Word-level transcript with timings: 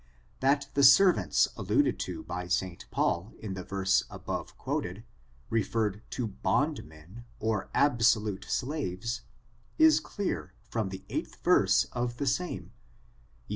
That 0.39 0.67
the 0.73 0.81
servants 0.83 1.47
alluded 1.55 1.99
to 1.99 2.23
by 2.23 2.47
St. 2.47 2.87
Paul, 2.89 3.33
in 3.37 3.53
the 3.53 3.63
verse 3.63 4.03
above 4.09 4.57
quoted, 4.57 5.03
referred 5.51 6.01
to 6.09 6.25
bondmen 6.25 7.23
or 7.39 7.69
absolute 7.75 8.45
slaves, 8.45 9.21
is 9.77 9.99
clear, 9.99 10.55
from 10.67 10.89
the 10.89 11.05
eighth 11.09 11.43
verse 11.43 11.83
of 11.91 12.17
the 12.17 12.25
eamoi 12.25 12.69
Eph. 12.69 12.69